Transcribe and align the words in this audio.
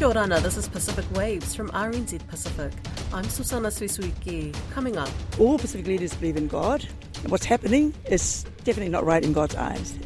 Kia 0.00 0.08
ora, 0.08 0.40
this 0.40 0.56
is 0.56 0.66
Pacific 0.66 1.04
Waves 1.14 1.54
from 1.54 1.68
RNZ 1.72 2.26
Pacific. 2.26 2.72
I'm 3.12 3.24
Susana 3.24 3.68
Suisuiki. 3.68 4.56
Coming 4.70 4.96
up. 4.96 5.10
All 5.38 5.58
Pacific 5.58 5.86
leaders 5.86 6.14
believe 6.14 6.38
in 6.38 6.48
God. 6.48 6.88
What's 7.28 7.44
happening 7.44 7.92
is 8.06 8.44
definitely 8.64 8.88
not 8.88 9.04
right 9.04 9.22
in 9.22 9.34
God's 9.34 9.56
eyes. 9.56 9.98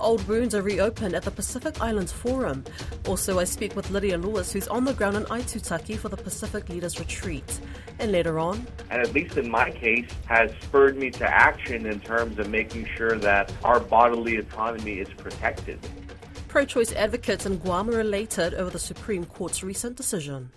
Old 0.00 0.26
wounds 0.26 0.56
are 0.56 0.62
reopened 0.62 1.14
at 1.14 1.22
the 1.22 1.30
Pacific 1.30 1.80
Islands 1.80 2.10
Forum. 2.10 2.64
Also, 3.06 3.38
I 3.38 3.44
speak 3.44 3.76
with 3.76 3.92
Lydia 3.92 4.18
Lewis, 4.18 4.52
who's 4.52 4.66
on 4.66 4.84
the 4.84 4.92
ground 4.92 5.16
in 5.16 5.22
Aitutaki 5.26 5.96
for 5.96 6.08
the 6.08 6.16
Pacific 6.16 6.68
Leaders 6.68 6.98
Retreat. 6.98 7.60
And 8.00 8.10
later 8.10 8.40
on, 8.40 8.66
and 8.90 9.00
at 9.00 9.14
least 9.14 9.36
in 9.36 9.48
my 9.48 9.70
case, 9.70 10.10
has 10.26 10.50
spurred 10.62 10.96
me 10.98 11.10
to 11.12 11.24
action 11.24 11.86
in 11.86 12.00
terms 12.00 12.40
of 12.40 12.50
making 12.50 12.88
sure 12.96 13.16
that 13.18 13.52
our 13.62 13.78
bodily 13.78 14.38
autonomy 14.38 14.98
is 14.98 15.08
protected. 15.10 15.78
Pro 16.48 16.64
choice 16.64 16.92
advocates 16.94 17.44
in 17.44 17.58
Guam 17.58 17.90
are 17.90 18.00
elated 18.00 18.54
over 18.54 18.70
the 18.70 18.78
Supreme 18.78 19.26
Court's 19.26 19.62
recent 19.62 19.96
decision. 19.96 20.50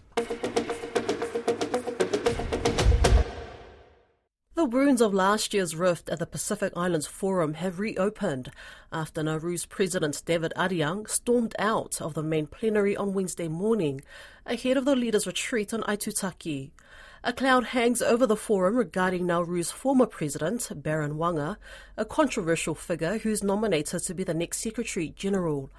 The 4.55 4.65
wounds 4.65 5.01
of 5.01 5.13
last 5.13 5.53
year's 5.53 5.75
rift 5.75 6.07
at 6.09 6.19
the 6.19 6.25
Pacific 6.25 6.71
Islands 6.77 7.07
Forum 7.07 7.55
have 7.55 7.77
reopened 7.77 8.51
after 8.93 9.21
Nauru's 9.21 9.65
President 9.65 10.23
David 10.25 10.53
Adeang 10.55 11.09
stormed 11.09 11.55
out 11.59 12.01
of 12.01 12.13
the 12.13 12.23
main 12.23 12.47
plenary 12.47 12.95
on 12.95 13.13
Wednesday 13.13 13.49
morning 13.49 14.01
ahead 14.45 14.77
of 14.77 14.85
the 14.85 14.95
leaders' 14.95 15.27
retreat 15.27 15.73
on 15.73 15.81
Aitutaki. 15.83 16.71
A 17.23 17.31
cloud 17.31 17.65
hangs 17.65 18.01
over 18.01 18.25
the 18.25 18.35
forum 18.35 18.75
regarding 18.75 19.27
Nauru's 19.27 19.69
former 19.69 20.07
president, 20.07 20.71
Baron 20.75 21.19
Waqa, 21.19 21.57
a 21.95 22.03
controversial 22.03 22.73
figure 22.73 23.19
who's 23.19 23.43
nominated 23.43 24.01
to 24.01 24.15
be 24.15 24.23
the 24.23 24.33
next 24.33 24.57
Secretary 24.57 25.09
General. 25.15 25.69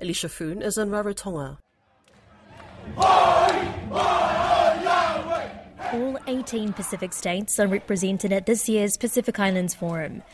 Alicia 0.00 0.28
Foon 0.28 0.62
is 0.62 0.76
in 0.76 0.90
Rarotonga. 0.90 1.58
All 5.92 6.18
18 6.26 6.72
Pacific 6.72 7.12
states 7.12 7.60
are 7.60 7.68
represented 7.68 8.32
at 8.32 8.46
this 8.46 8.68
year's 8.68 8.96
Pacific 8.96 9.38
Islands 9.38 9.76
Forum, 9.76 10.24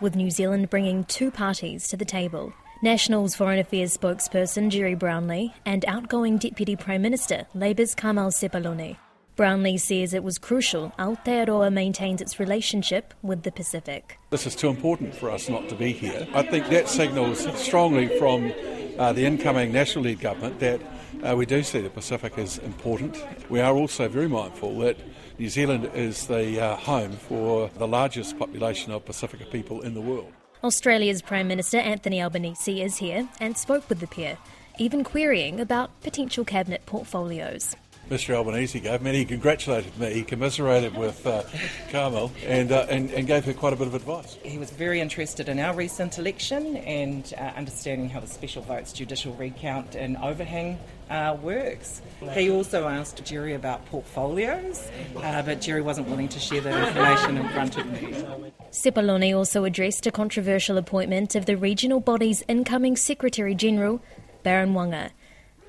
with 0.00 0.16
New 0.16 0.30
Zealand 0.30 0.70
bringing 0.70 1.04
two 1.04 1.30
parties 1.30 1.86
to 1.88 1.98
the 1.98 2.06
table. 2.06 2.54
National's 2.82 3.34
Foreign 3.34 3.58
Affairs 3.58 3.94
spokesperson 3.94 4.70
Gerry 4.70 4.94
Brownlee 4.94 5.52
and 5.66 5.84
outgoing 5.84 6.38
Deputy 6.38 6.76
Prime 6.76 7.02
Minister 7.02 7.46
Labour's 7.52 7.94
Carmel 7.94 8.30
Sepuloni. 8.30 8.96
Brownlee 9.38 9.78
says 9.78 10.14
it 10.14 10.24
was 10.24 10.36
crucial 10.36 10.92
Aotearoa 10.98 11.72
maintains 11.72 12.20
its 12.20 12.40
relationship 12.40 13.14
with 13.22 13.44
the 13.44 13.52
Pacific. 13.52 14.18
This 14.30 14.48
is 14.48 14.56
too 14.56 14.68
important 14.68 15.14
for 15.14 15.30
us 15.30 15.48
not 15.48 15.68
to 15.68 15.76
be 15.76 15.92
here. 15.92 16.26
I 16.34 16.42
think 16.42 16.68
that 16.70 16.88
signals 16.88 17.46
strongly 17.56 18.08
from 18.18 18.52
uh, 18.98 19.12
the 19.12 19.24
incoming 19.24 19.70
National 19.70 20.06
Lead 20.06 20.18
government 20.18 20.58
that 20.58 20.80
uh, 21.22 21.36
we 21.36 21.46
do 21.46 21.62
see 21.62 21.80
the 21.80 21.88
Pacific 21.88 22.36
as 22.36 22.58
important. 22.58 23.24
We 23.48 23.60
are 23.60 23.76
also 23.76 24.08
very 24.08 24.26
mindful 24.26 24.76
that 24.80 24.96
New 25.38 25.48
Zealand 25.48 25.88
is 25.94 26.26
the 26.26 26.60
uh, 26.60 26.74
home 26.74 27.12
for 27.12 27.70
the 27.78 27.86
largest 27.86 28.36
population 28.40 28.90
of 28.90 29.04
Pasifika 29.04 29.48
people 29.52 29.82
in 29.82 29.94
the 29.94 30.00
world. 30.00 30.32
Australia's 30.64 31.22
Prime 31.22 31.46
Minister 31.46 31.78
Anthony 31.78 32.20
Albanese 32.20 32.82
is 32.82 32.96
here 32.96 33.28
and 33.38 33.56
spoke 33.56 33.88
with 33.88 34.00
the 34.00 34.08
pair, 34.08 34.36
even 34.80 35.04
querying 35.04 35.60
about 35.60 36.00
potential 36.00 36.44
cabinet 36.44 36.84
portfolios. 36.86 37.76
Mr 38.08 38.34
Albanese 38.34 38.80
gave 38.80 39.02
me, 39.02 39.10
and 39.10 39.18
he 39.18 39.24
congratulated 39.24 39.96
me, 39.98 40.12
he 40.12 40.22
commiserated 40.22 40.96
with 40.96 41.26
uh, 41.26 41.42
Carmel, 41.90 42.32
and, 42.46 42.72
uh, 42.72 42.86
and, 42.88 43.10
and, 43.10 43.26
gave 43.26 43.44
her 43.44 43.52
quite 43.52 43.74
a 43.74 43.76
bit 43.76 43.86
of 43.86 43.94
advice. 43.94 44.38
He 44.42 44.56
was 44.56 44.70
very 44.70 45.00
interested 45.00 45.48
in 45.48 45.58
our 45.58 45.74
recent 45.74 46.18
election 46.18 46.76
and 46.78 47.32
uh, 47.36 47.42
understanding 47.56 48.08
how 48.08 48.20
the 48.20 48.26
special 48.26 48.62
votes, 48.62 48.92
judicial 48.92 49.34
recount, 49.34 49.94
and 49.94 50.16
overhang 50.18 50.78
uh, 51.10 51.36
works. 51.42 52.00
He 52.32 52.50
also 52.50 52.88
asked 52.88 53.22
Gerry 53.24 53.54
about 53.54 53.84
portfolios, 53.86 54.90
uh, 55.16 55.42
but 55.42 55.60
Gerry 55.60 55.82
wasn't 55.82 56.08
willing 56.08 56.28
to 56.28 56.38
share 56.38 56.60
that 56.62 56.88
information 56.88 57.36
in 57.36 57.48
front 57.50 57.76
of 57.76 57.86
me. 57.86 58.52
Sepuloni 58.70 59.36
also 59.36 59.64
addressed 59.64 60.06
a 60.06 60.10
controversial 60.10 60.78
appointment 60.78 61.34
of 61.34 61.46
the 61.46 61.56
regional 61.56 62.00
body's 62.00 62.42
incoming 62.48 62.96
Secretary 62.96 63.54
General, 63.54 64.00
Baron 64.42 64.72
Waqa. 64.72 65.10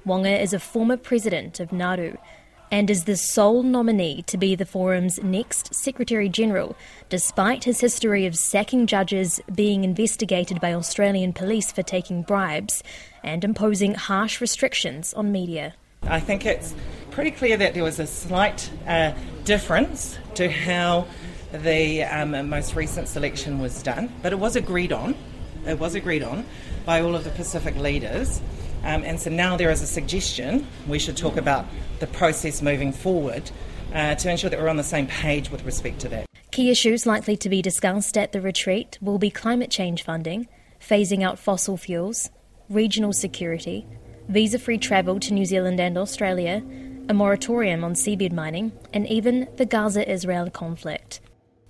Waqa 0.05 0.41
is 0.41 0.53
a 0.53 0.59
former 0.59 0.97
president 0.97 1.59
of 1.59 1.71
Nauru 1.71 2.15
and 2.71 2.89
is 2.89 3.05
the 3.05 3.17
sole 3.17 3.63
nominee 3.63 4.21
to 4.23 4.37
be 4.37 4.55
the 4.55 4.65
forum's 4.65 5.21
next 5.23 5.73
Secretary 5.73 6.29
General, 6.29 6.75
despite 7.09 7.63
his 7.63 7.79
history 7.79 8.25
of 8.25 8.35
sacking 8.35 8.85
judges, 8.85 9.41
being 9.53 9.83
investigated 9.83 10.61
by 10.61 10.73
Australian 10.73 11.33
police 11.33 11.71
for 11.71 11.81
taking 11.81 12.21
bribes, 12.21 12.83
and 13.23 13.43
imposing 13.43 13.95
harsh 13.95 14.39
restrictions 14.39 15.13
on 15.13 15.31
media. 15.31 15.73
I 16.03 16.19
think 16.19 16.45
it's 16.45 16.73
pretty 17.11 17.31
clear 17.31 17.57
that 17.57 17.73
there 17.73 17.83
was 17.83 17.99
a 17.99 18.07
slight 18.07 18.69
uh, 18.87 19.13
difference 19.43 20.17
to 20.35 20.49
how 20.49 21.07
the 21.51 22.03
um, 22.03 22.49
most 22.49 22.75
recent 22.75 23.07
selection 23.07 23.59
was 23.59 23.81
done, 23.81 24.11
but 24.21 24.31
it 24.31 24.39
was 24.39 24.55
agreed 24.55 24.93
on. 24.93 25.15
It 25.65 25.79
was 25.79 25.95
agreed 25.95 26.23
on 26.23 26.45
by 26.85 27.01
all 27.01 27.15
of 27.15 27.23
the 27.23 27.31
Pacific 27.31 27.75
leaders. 27.75 28.41
Um, 28.83 29.03
and 29.03 29.19
so 29.19 29.29
now 29.29 29.57
there 29.57 29.69
is 29.69 29.81
a 29.81 29.87
suggestion 29.87 30.67
we 30.87 30.99
should 30.99 31.17
talk 31.17 31.37
about 31.37 31.65
the 31.99 32.07
process 32.07 32.61
moving 32.61 32.91
forward 32.91 33.51
uh, 33.93 34.15
to 34.15 34.29
ensure 34.29 34.49
that 34.49 34.59
we're 34.59 34.69
on 34.69 34.77
the 34.77 34.83
same 34.83 35.07
page 35.07 35.51
with 35.51 35.65
respect 35.65 35.99
to 36.01 36.09
that. 36.09 36.25
Key 36.51 36.69
issues 36.69 37.05
likely 37.05 37.37
to 37.37 37.49
be 37.49 37.61
discussed 37.61 38.17
at 38.17 38.31
the 38.31 38.41
retreat 38.41 38.97
will 39.01 39.17
be 39.17 39.29
climate 39.29 39.69
change 39.69 40.03
funding, 40.03 40.47
phasing 40.79 41.23
out 41.23 41.37
fossil 41.37 41.77
fuels, 41.77 42.29
regional 42.69 43.13
security, 43.13 43.85
visa 44.27 44.59
free 44.59 44.77
travel 44.77 45.19
to 45.19 45.33
New 45.33 45.45
Zealand 45.45 45.79
and 45.79 45.97
Australia, 45.97 46.63
a 47.09 47.13
moratorium 47.13 47.83
on 47.83 47.93
seabed 47.93 48.31
mining, 48.31 48.71
and 48.93 49.07
even 49.07 49.47
the 49.57 49.65
Gaza 49.65 50.09
Israel 50.09 50.49
conflict. 50.49 51.19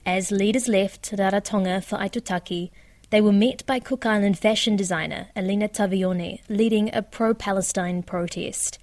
As 0.06 0.32
leaders 0.32 0.68
left 0.68 1.12
Rarotonga 1.12 1.84
for 1.84 1.98
Aitutaki, 1.98 2.72
they 3.10 3.22
were 3.22 3.32
met 3.32 3.66
by 3.66 3.80
Cook 3.80 4.06
Island 4.06 4.38
fashion 4.38 4.76
designer 4.76 5.28
Elena 5.36 5.68
Tavioni 5.68 6.42
leading 6.48 6.94
a 6.94 7.02
pro 7.02 7.34
Palestine 7.34 8.04
protest. 8.04 8.78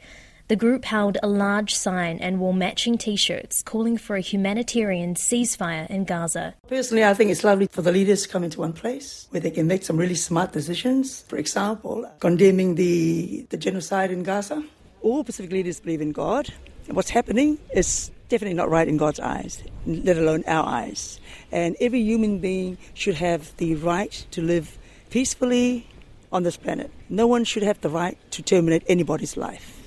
The 0.48 0.56
group 0.56 0.84
held 0.84 1.18
a 1.22 1.26
large 1.26 1.74
sign 1.74 2.18
and 2.18 2.38
wore 2.38 2.54
matching 2.54 2.98
t 2.98 3.16
shirts 3.16 3.62
calling 3.62 3.96
for 3.96 4.14
a 4.14 4.20
humanitarian 4.20 5.14
ceasefire 5.14 5.88
in 5.90 6.04
Gaza. 6.04 6.54
Personally, 6.68 7.04
I 7.04 7.14
think 7.14 7.30
it's 7.30 7.42
lovely 7.42 7.66
for 7.66 7.82
the 7.82 7.90
leaders 7.90 8.22
to 8.22 8.28
come 8.28 8.44
into 8.44 8.60
one 8.60 8.72
place 8.72 9.26
where 9.30 9.40
they 9.40 9.50
can 9.50 9.66
make 9.66 9.82
some 9.82 9.96
really 9.96 10.14
smart 10.14 10.52
decisions. 10.52 11.22
For 11.22 11.36
example, 11.36 12.08
condemning 12.20 12.76
the, 12.76 13.46
the 13.50 13.56
genocide 13.56 14.12
in 14.12 14.22
Gaza. 14.22 14.62
All 15.02 15.24
Pacific 15.24 15.50
leaders 15.50 15.80
believe 15.80 16.00
in 16.00 16.12
God. 16.12 16.52
And 16.86 16.94
what's 16.94 17.10
happening 17.10 17.58
is 17.74 18.12
definitely 18.28 18.54
not 18.54 18.70
right 18.70 18.88
in 18.88 18.96
God's 18.96 19.20
eyes, 19.20 19.62
let 19.86 20.16
alone 20.16 20.44
our 20.46 20.66
eyes. 20.66 21.20
And 21.52 21.76
every 21.80 22.00
human 22.00 22.38
being 22.38 22.78
should 22.94 23.14
have 23.14 23.56
the 23.56 23.74
right 23.76 24.26
to 24.32 24.42
live 24.42 24.78
peacefully 25.10 25.86
on 26.32 26.42
this 26.42 26.56
planet. 26.56 26.90
No 27.08 27.26
one 27.26 27.44
should 27.44 27.62
have 27.62 27.80
the 27.80 27.88
right 27.88 28.18
to 28.32 28.42
terminate 28.42 28.82
anybody's 28.88 29.36
life. 29.36 29.80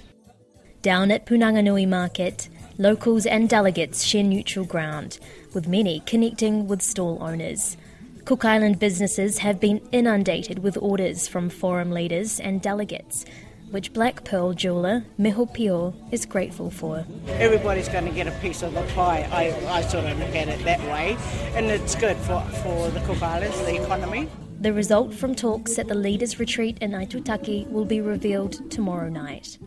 Down 0.82 1.12
at 1.12 1.26
Punanga 1.26 1.62
Nui 1.62 1.86
Market, 1.86 2.48
locals 2.78 3.26
and 3.26 3.50
delegates 3.50 4.04
share 4.04 4.24
neutral 4.24 4.66
ground, 4.66 5.20
with 5.54 5.68
many 5.68 6.00
connecting 6.06 6.68
with 6.68 6.82
stall 6.82 7.22
owners. 7.22 7.76
Cook 8.24 8.46
Island 8.46 8.80
businesses 8.80 9.40
have 9.40 9.60
been 9.60 9.82
inundated 9.92 10.60
with 10.60 10.78
orders 10.78 11.28
from 11.28 11.50
forum 11.50 11.92
leaders 11.92 12.40
and 12.40 12.62
delegates 12.62 13.26
which 13.72 13.94
Black 13.94 14.24
Pearl 14.24 14.54
jeweller 14.54 15.04
Miho 15.20 15.54
Pio 15.54 15.94
is 16.12 16.26
grateful 16.26 16.72
for. 16.72 17.06
Everybody's 17.28 17.90
going 17.90 18.06
to 18.06 18.12
get 18.12 18.28
a 18.28 18.32
piece 18.40 18.62
of 18.62 18.74
the 18.74 18.84
pie. 18.94 19.28
I, 19.32 19.78
I 19.78 19.82
sort 19.82 20.06
of 20.06 20.18
look 20.20 20.36
at 20.36 20.48
it 20.48 20.64
that 20.64 20.80
way, 20.82 21.18
and 21.56 21.68
it's 21.68 21.96
good 21.96 22.18
for, 22.18 22.42
for 22.64 22.90
the 22.90 23.00
Cook 23.02 23.22
Islands, 23.22 23.58
the 23.60 23.82
economy. 23.84 24.28
The 24.62 24.74
result 24.74 25.14
from 25.14 25.36
talks 25.36 25.80
at 25.80 25.88
the 25.88 25.96
leaders' 25.96 26.40
retreat 26.40 26.78
in 26.82 26.92
Aitutaki 26.92 27.70
will 27.70 27.86
be 27.86 28.02
revealed 28.02 28.70
tomorrow 28.70 29.10
night. 29.10 29.58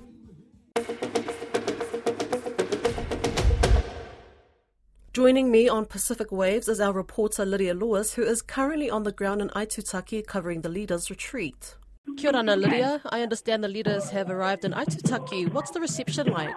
Joining 5.15 5.51
me 5.51 5.69
on 5.69 5.85
Pacific 5.85 6.33
Waves 6.33 6.69
is 6.69 6.81
our 6.81 6.93
reporter 6.93 7.45
Lydia 7.45 7.75
Lewis, 7.75 8.15
who 8.15 8.23
is 8.23 8.41
currently 8.41 8.89
on 8.89 9.03
the 9.03 9.13
ground 9.13 9.43
in 9.43 9.51
Aitutaki 9.51 10.27
covering 10.27 10.63
the 10.63 10.71
leaders' 10.71 11.11
retreat. 11.11 11.77
Kia 12.17 12.31
ora, 12.35 12.43
Lydia. 12.57 13.01
I 13.11 13.23
understand 13.23 13.65
the 13.65 13.69
leaders 13.69 14.11
have 14.11 14.31
arrived 14.31 14.65
in 14.65 14.73
Aitutaki. 14.73 15.51
What's 15.53 15.71
the 15.71 15.81
reception 15.81 16.27
like? 16.29 16.55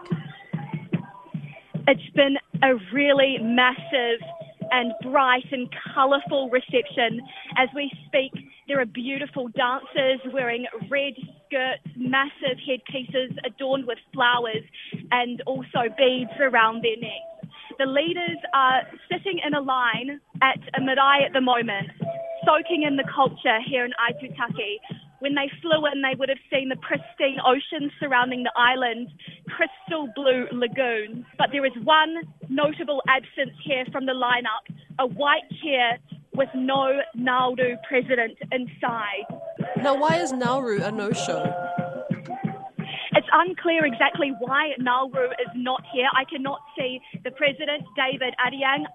It's 1.88 2.10
been 2.16 2.38
a 2.64 2.76
really 2.92 3.38
massive 3.42 4.20
and 4.72 4.92
bright 5.04 5.46
and 5.52 5.70
colourful 5.94 6.50
reception. 6.50 7.22
As 7.58 7.70
we 7.76 7.92
speak, 8.08 8.34
there 8.68 8.82
are 8.82 8.86
beautiful 8.86 9.48
dancers 9.50 10.20
wearing 10.34 10.66
red 10.90 11.14
skirts, 11.46 11.86
massive 11.96 12.58
headpieces 12.68 13.38
adorned 13.46 13.86
with 13.86 14.00
flowers, 14.14 14.64
and 15.12 15.42
also 15.46 15.84
beads 15.98 16.32
around 16.42 16.84
their 16.84 16.98
necks. 16.98 17.56
The 17.78 17.86
leaders 17.86 18.40
are 18.54 18.82
sitting 19.12 19.40
in 19.46 19.54
a 19.54 19.62
line 19.62 20.20
at 20.42 20.60
a 20.78 20.82
marae 20.82 21.24
at 21.26 21.34
the 21.34 21.42
moment. 21.42 21.90
soaking 22.46 22.84
in 22.84 22.96
the 22.96 23.04
culture 23.14 23.60
here 23.68 23.86
in 23.86 23.92
Aitutaki. 23.98 24.78
When 25.26 25.34
they 25.34 25.50
flew 25.60 25.84
in, 25.92 26.04
they 26.04 26.14
would 26.20 26.30
have 26.30 26.38
seen 26.54 26.70
the 26.70 26.76
pristine 26.76 27.40
ocean 27.44 27.90
surrounding 28.00 28.44
the 28.44 28.52
island, 28.56 29.08
crystal 29.50 30.08
blue 30.14 30.46
lagoons. 30.52 31.26
But 31.40 31.50
there 31.52 31.66
is 31.66 31.72
one 31.82 32.22
notable 32.48 33.02
absence 33.10 33.58
here 33.66 33.86
from 33.92 34.06
the 34.06 34.12
lineup 34.12 34.62
a 35.00 35.08
white 35.08 35.50
chair 35.64 35.98
with 36.36 36.50
no 36.54 37.00
Nauru 37.16 37.76
president 37.90 38.38
inside. 38.52 39.26
Now, 39.78 39.96
why 40.00 40.18
is 40.18 40.32
Nauru 40.32 40.84
a 40.84 40.92
no 40.92 41.12
show? 41.12 41.42
It's 43.18 43.28
unclear 43.34 43.84
exactly 43.84 44.32
why 44.38 44.74
Nauru 44.78 45.26
is 45.26 45.50
not 45.56 45.82
here. 45.92 46.08
I 46.14 46.26
cannot 46.26 46.60
see 46.78 47.02
the 47.24 47.32
president, 47.32 47.82
David 47.98 48.36
Adeang, 48.46 48.86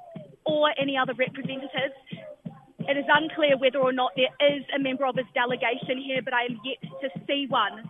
or 0.46 0.70
any 0.80 0.96
other 0.96 1.14
representatives. 1.14 1.94
It 2.90 2.96
is 2.96 3.04
unclear 3.08 3.56
whether 3.56 3.78
or 3.78 3.92
not 3.92 4.10
there 4.16 4.34
is 4.50 4.64
a 4.74 4.78
member 4.80 5.06
of 5.06 5.14
his 5.14 5.26
delegation 5.32 5.96
here, 5.96 6.22
but 6.24 6.34
I 6.34 6.46
am 6.46 6.58
yet 6.64 6.82
to 7.02 7.08
see 7.24 7.46
one. 7.48 7.88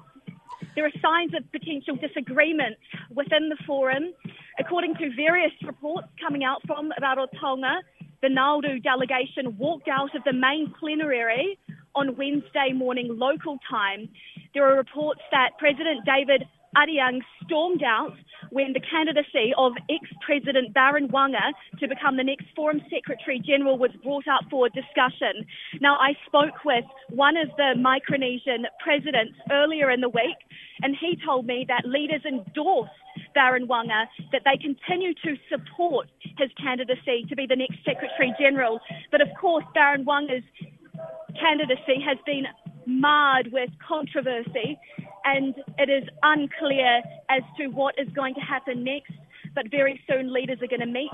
There 0.74 0.84
are 0.84 0.92
signs 1.00 1.32
of 1.34 1.50
potential 1.50 1.96
disagreements 1.96 2.82
within 3.08 3.48
the 3.48 3.56
forum. 3.66 4.12
According 4.58 4.96
to 4.96 5.08
various 5.16 5.52
reports 5.64 6.08
coming 6.20 6.44
out 6.44 6.60
from 6.66 6.92
Rarotonga, 7.00 7.80
the 8.20 8.28
Nauru 8.28 8.78
delegation 8.78 9.56
walked 9.56 9.88
out 9.88 10.14
of 10.14 10.22
the 10.24 10.34
main 10.34 10.70
plenary 10.78 11.58
on 11.94 12.14
Wednesday 12.16 12.72
morning 12.74 13.08
local 13.10 13.56
time. 13.70 14.06
There 14.52 14.70
are 14.70 14.76
reports 14.76 15.22
that 15.32 15.56
President 15.58 16.04
David 16.04 16.44
Adeang 16.76 17.20
stormed 17.44 17.82
out 17.82 18.14
when 18.50 18.72
the 18.72 18.80
candidacy 18.80 19.52
of 19.58 19.72
ex-President 19.90 20.72
Baron 20.72 21.08
Waqa 21.08 21.52
to 21.80 21.88
become 21.88 22.16
the 22.16 22.24
next 22.24 22.46
Forum 22.54 22.80
Secretary 22.88 23.40
General 23.44 23.76
was 23.76 23.90
brought 24.02 24.28
up 24.28 24.44
for 24.50 24.68
discussion. 24.68 25.46
Now, 25.80 25.96
I 25.96 26.14
spoke 26.26 26.64
with 26.64 26.84
one 27.08 27.36
of 27.36 27.48
the 27.56 27.74
Micronesian 27.76 28.66
presidents 28.82 29.34
earlier 29.50 29.90
in 29.90 30.00
the 30.00 30.08
week, 30.08 30.38
and 30.82 30.96
he 31.00 31.18
told 31.24 31.46
me 31.46 31.64
that 31.68 31.88
leaders 31.88 32.22
endorsed 32.24 32.92
Baron 33.34 33.66
Waqa, 33.66 34.06
that 34.32 34.42
they 34.44 34.56
continue 34.56 35.14
to 35.14 35.36
support 35.50 36.08
his 36.38 36.50
candidacy 36.62 37.26
to 37.28 37.36
be 37.36 37.46
the 37.46 37.56
next 37.56 37.78
Secretary 37.84 38.32
General. 38.40 38.80
But 39.10 39.20
of 39.20 39.28
course, 39.40 39.64
Baron 39.74 40.04
Waqa's 40.04 40.44
candidacy 41.38 42.00
has 42.06 42.18
been 42.26 42.46
marred 42.86 43.52
with 43.52 43.70
controversy, 43.86 44.78
and 45.24 45.54
it 45.78 45.88
is 45.88 46.08
unclear 46.22 47.02
as 47.30 47.42
to 47.58 47.68
what 47.68 47.94
is 47.98 48.08
going 48.12 48.34
to 48.34 48.40
happen 48.40 48.84
next. 48.84 49.12
But 49.54 49.70
very 49.70 50.00
soon, 50.08 50.32
leaders 50.32 50.58
are 50.62 50.66
going 50.66 50.80
to 50.80 50.86
meet. 50.86 51.10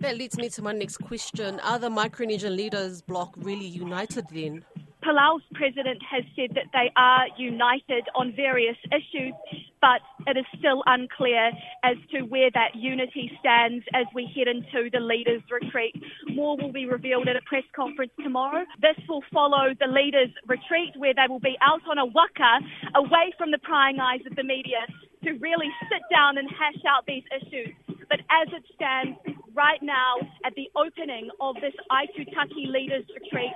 That 0.00 0.16
leads 0.16 0.36
me 0.36 0.48
to 0.50 0.62
my 0.62 0.72
next 0.72 0.96
question. 0.98 1.60
Are 1.60 1.78
the 1.78 1.88
Micronesian 1.88 2.56
leaders 2.56 3.02
bloc 3.02 3.34
really 3.36 3.66
united 3.66 4.26
then? 4.32 4.64
Palau's 5.04 5.42
president 5.54 6.00
has 6.08 6.24
said 6.36 6.54
that 6.54 6.66
they 6.72 6.90
are 6.96 7.26
united 7.36 8.08
on 8.14 8.32
various 8.34 8.76
issues, 8.86 9.34
but 9.80 10.00
it 10.26 10.36
is 10.36 10.44
still 10.58 10.82
unclear 10.86 11.50
as 11.84 11.96
to 12.12 12.22
where 12.22 12.50
that 12.54 12.74
unity 12.74 13.30
stands 13.40 13.84
as 13.94 14.06
we 14.14 14.30
head 14.34 14.48
into 14.48 14.90
the 14.90 15.00
leaders' 15.00 15.42
retreat. 15.50 15.94
More 16.34 16.56
will 16.56 16.72
be 16.72 16.86
revealed 16.86 17.28
at 17.28 17.36
a 17.36 17.42
press 17.46 17.64
conference 17.74 18.12
tomorrow. 18.22 18.64
This 18.80 18.96
will 19.08 19.24
follow 19.32 19.74
the 19.78 19.86
leaders' 19.86 20.30
retreat, 20.46 20.94
where 20.96 21.14
they 21.14 21.26
will 21.28 21.40
be 21.40 21.56
out 21.60 21.82
on 21.88 21.98
a 21.98 22.06
waka, 22.06 22.60
away 22.94 23.32
from 23.38 23.50
the 23.50 23.58
prying 23.58 23.98
eyes 24.00 24.20
of 24.28 24.36
the 24.36 24.44
media, 24.44 24.86
to 25.24 25.32
really 25.38 25.70
sit 25.88 26.02
down 26.10 26.38
and 26.38 26.48
hash 26.50 26.82
out 26.88 27.06
these 27.06 27.24
issues. 27.30 27.70
But 28.08 28.20
as 28.28 28.48
it 28.52 28.64
stands 28.74 29.18
right 29.54 29.82
now, 29.82 30.16
at 30.44 30.54
the 30.54 30.68
opening 30.76 31.30
of 31.40 31.54
this 31.56 31.74
Aitutaki 31.90 32.66
Leaders 32.66 33.04
Retreat, 33.14 33.52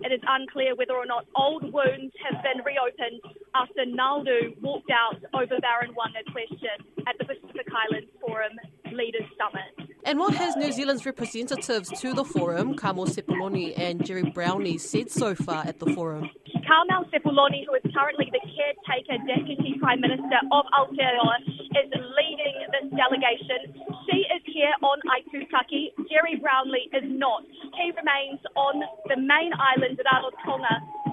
it 0.00 0.12
is 0.12 0.20
unclear 0.26 0.74
whether 0.76 0.94
or 0.94 1.06
not 1.06 1.26
old 1.36 1.62
wounds 1.72 2.14
have 2.22 2.42
been 2.42 2.64
reopened 2.64 3.20
after 3.54 3.84
Nauru 3.86 4.54
walked 4.62 4.90
out 4.90 5.18
over 5.34 5.58
Baron 5.60 5.94
Waqa's 5.94 6.30
question 6.32 6.76
at 7.06 7.16
the 7.18 7.24
Pacific 7.24 7.66
Islands 7.72 8.10
Forum 8.20 8.52
Leaders 8.92 9.26
Summit. 9.36 9.90
And 10.04 10.18
what 10.18 10.34
has 10.34 10.56
New 10.56 10.72
Zealand's 10.72 11.04
representatives 11.04 11.90
to 12.00 12.14
the 12.14 12.24
forum, 12.24 12.74
Carmel 12.74 13.06
Sepuloni 13.06 13.78
and 13.78 14.04
Gerry 14.04 14.30
Brownlee, 14.30 14.78
said 14.78 15.10
so 15.10 15.34
far 15.34 15.66
at 15.66 15.78
the 15.80 15.92
forum? 15.94 16.30
Carmel 16.66 17.04
Sepuloni, 17.12 17.66
who 17.66 17.74
is 17.74 17.94
currently 17.94 18.30
the 18.32 18.40
caretaker 18.40 19.22
Deputy 19.26 19.74
Prime 19.80 20.00
Minister 20.00 20.38
of 20.52 20.64
Aotearoa, 20.78 21.57
is 21.76 21.88
leading 21.92 22.56
this 22.72 22.86
delegation. 22.96 23.74
She 24.08 24.24
is 24.28 24.42
here 24.46 24.72
on 24.82 24.98
Aitutaki. 25.12 25.92
Gerry 26.08 26.36
Brownlee 26.40 26.88
is 26.92 27.04
not. 27.04 27.44
He 27.76 27.92
remains 27.92 28.40
on 28.56 28.82
the 29.08 29.16
main 29.16 29.52
island 29.56 30.00
Rarotonga 30.00 31.07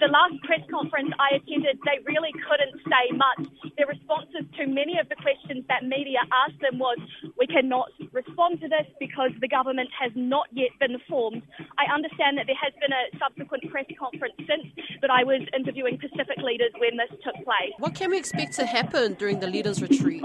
at 0.00 0.08
the 0.08 0.12
last 0.12 0.40
press 0.48 0.64
conference 0.72 1.12
I 1.20 1.36
attended, 1.36 1.76
they 1.84 2.00
really 2.08 2.32
couldn't 2.32 2.80
say 2.88 3.12
much. 3.12 3.52
Their 3.76 3.86
responses 3.86 4.48
to 4.56 4.64
many 4.64 4.96
of 4.96 5.08
the 5.12 5.16
questions 5.20 5.64
that 5.68 5.84
media 5.84 6.24
asked 6.32 6.56
them 6.64 6.80
was, 6.80 6.96
we 7.36 7.46
cannot 7.46 7.92
respond 8.12 8.60
to 8.64 8.68
this 8.68 8.88
because 8.96 9.30
the 9.44 9.48
government 9.48 9.92
has 9.92 10.12
not 10.16 10.48
yet 10.56 10.72
been 10.80 10.96
formed. 11.04 11.44
I 11.76 11.92
understand 11.92 12.40
that 12.40 12.48
there 12.48 12.56
has 12.56 12.72
been 12.80 12.92
a 12.92 13.04
subsequent 13.20 13.68
press 13.68 13.84
conference 14.00 14.36
since, 14.48 14.72
but 15.04 15.12
I 15.12 15.24
was 15.24 15.44
interviewing 15.52 16.00
Pacific 16.00 16.40
leaders 16.40 16.72
when 16.80 16.96
this 16.96 17.12
took 17.20 17.36
place. 17.44 17.76
What 17.76 17.94
can 17.94 18.08
we 18.10 18.16
expect 18.16 18.56
to 18.56 18.64
happen 18.64 19.20
during 19.20 19.40
the 19.40 19.48
leaders' 19.48 19.84
retreat? 19.84 20.24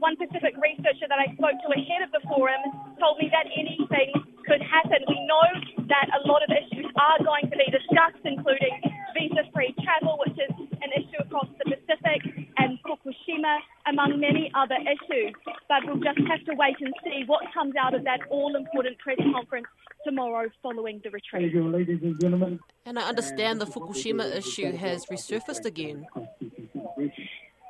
One 0.00 0.16
Pacific 0.16 0.56
researcher 0.56 1.04
that 1.12 1.20
I 1.20 1.28
spoke 1.36 1.60
to 1.60 1.68
ahead 1.76 2.00
of 2.00 2.10
the 2.16 2.24
forum 2.24 2.64
told 2.96 3.20
me 3.20 3.28
that 3.28 3.44
anything 3.52 4.16
could 4.48 4.64
happen. 4.64 5.04
We 5.04 5.20
know 5.28 5.44
that 5.92 6.08
a 6.16 6.24
lot 6.24 6.40
of 6.40 6.48
issues 6.48 6.88
are 6.96 7.20
going 7.20 7.52
to 7.52 7.56
be 7.56 7.68
discussed, 7.68 8.24
including 8.24 8.80
visa-free 9.20 9.74
travel, 9.84 10.18
which 10.24 10.38
is 10.38 10.52
an 10.80 10.90
issue 10.96 11.20
across 11.20 11.46
the 11.58 11.76
Pacific, 11.76 12.20
and 12.58 12.78
Fukushima, 12.84 13.58
among 13.86 14.20
many 14.20 14.50
other 14.54 14.76
issues. 14.80 15.34
But 15.68 15.84
we'll 15.84 15.96
just 15.96 16.18
have 16.28 16.44
to 16.46 16.54
wait 16.54 16.76
and 16.80 16.94
see 17.04 17.24
what 17.26 17.42
comes 17.52 17.74
out 17.76 17.94
of 17.94 18.04
that 18.04 18.20
all-important 18.30 18.98
press 18.98 19.18
conference 19.32 19.66
tomorrow 20.04 20.48
following 20.62 21.00
the 21.04 21.10
retreat. 21.10 21.52
You, 21.52 21.68
ladies 21.68 22.00
and 22.02 22.18
gentlemen. 22.20 22.58
And 22.86 22.98
I 22.98 23.02
understand 23.02 23.60
the 23.60 23.66
Fukushima 23.66 24.34
issue 24.34 24.72
has 24.72 25.06
resurfaced 25.06 25.66
again. 25.66 26.06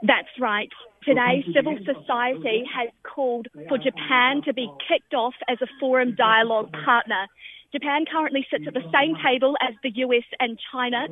That's 0.02 0.29
right. 0.41 0.70
Today, 1.05 1.44
civil 1.55 1.76
society 1.79 2.64
has 2.75 2.88
called 3.02 3.49
for 3.69 3.79
Japan 3.79 4.43
to 4.44 4.55
be 4.55 4.70
kicked 4.88 5.14
off 5.14 5.35
as 5.49 5.58
a 5.61 5.67
forum 5.79 6.14
dialogue 6.17 6.73
partner. 6.85 7.26
Japan 7.72 8.05
currently 8.11 8.46
sits 8.50 8.64
at 8.67 8.75
the 8.75 8.84
same 8.93 9.17
table 9.25 9.56
as 9.61 9.75
the 9.82 9.90
US 9.96 10.25
and 10.38 10.58
China, 10.72 11.06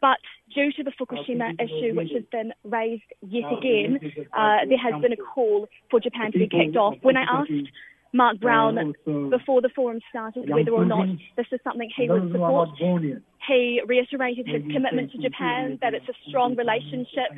but 0.00 0.18
due 0.54 0.72
to 0.72 0.82
the 0.82 0.92
Fukushima 0.92 1.54
issue, 1.60 1.96
which 1.96 2.10
has 2.12 2.24
been 2.30 2.52
raised 2.64 3.02
yet 3.22 3.50
again, 3.52 3.98
uh, 4.36 4.58
there 4.68 4.78
has 4.78 5.00
been 5.00 5.12
a 5.12 5.16
call 5.16 5.68
for 5.90 6.00
Japan 6.00 6.32
to 6.32 6.38
be 6.38 6.48
kicked 6.48 6.76
off. 6.76 6.94
When 7.02 7.16
I 7.16 7.22
asked 7.22 7.70
Mark 8.12 8.40
Brown 8.40 8.94
before 9.30 9.60
the 9.60 9.70
forum 9.74 10.00
started 10.10 10.48
whether 10.48 10.70
or 10.70 10.84
not 10.84 11.08
this 11.36 11.46
is 11.52 11.60
something 11.64 11.90
he 11.96 12.08
would 12.08 12.32
support, 12.32 12.70
he 13.48 13.80
reiterated 13.86 14.46
his 14.46 14.62
commitment 14.70 15.10
to 15.12 15.18
Japan, 15.18 15.78
that 15.80 15.94
it's 15.94 16.08
a 16.08 16.16
strong 16.28 16.54
relationship. 16.54 17.32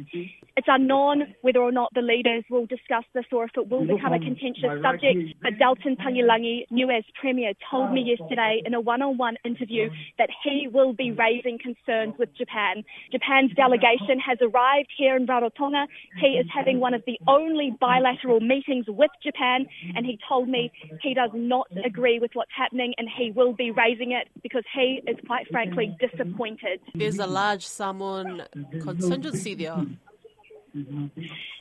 It's 0.56 0.66
unknown 0.66 1.34
whether 1.42 1.60
or 1.60 1.72
not 1.72 1.90
the 1.94 2.02
leaders 2.02 2.44
will 2.50 2.66
discuss 2.66 3.04
this 3.14 3.24
or 3.32 3.44
if 3.44 3.52
it 3.56 3.68
will 3.68 3.86
become 3.86 4.12
a 4.12 4.18
contentious 4.18 4.82
subject. 4.82 5.38
But 5.40 5.58
Dalton 5.58 5.96
Tagelagi, 5.96 6.66
new 6.70 6.90
as 6.90 7.04
Premier, 7.20 7.52
told 7.70 7.92
me 7.92 8.02
yesterday 8.02 8.62
in 8.66 8.74
a 8.74 8.80
one-on-one 8.80 9.36
interview 9.44 9.88
that 10.18 10.28
he 10.42 10.68
will 10.70 10.92
be 10.92 11.12
raising 11.12 11.58
concerns 11.58 12.14
with 12.18 12.34
Japan. 12.36 12.82
Japan's 13.12 13.52
delegation 13.54 14.18
has 14.18 14.38
arrived 14.42 14.90
here 14.96 15.16
in 15.16 15.26
Rarotonga. 15.26 15.86
He 16.20 16.38
is 16.40 16.46
having 16.52 16.80
one 16.80 16.94
of 16.94 17.02
the 17.06 17.18
only 17.28 17.72
bilateral 17.80 18.40
meetings 18.40 18.86
with 18.88 19.10
Japan, 19.22 19.66
and 19.94 20.04
he 20.04 20.18
told 20.28 20.48
me 20.48 20.72
he 21.02 21.14
does 21.14 21.30
not 21.34 21.68
agree 21.84 22.18
with 22.18 22.32
what's 22.34 22.50
happening 22.56 22.94
and 22.98 23.08
he 23.08 23.30
will 23.30 23.52
be 23.52 23.70
raising 23.70 24.12
it 24.12 24.28
because 24.42 24.64
he 24.74 25.00
is 25.06 25.16
quite 25.26 25.46
frankly 25.48 25.96
disappointed. 26.00 26.80
There's 26.94 27.18
a 27.18 27.26
large 27.26 27.66
Samoan 27.66 28.42
contingency 28.80 29.54
there. 29.54 29.84